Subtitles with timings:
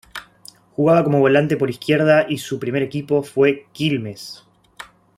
[0.71, 4.43] Jugaba como volante por izquierda y su primer equipo fue Quilmes.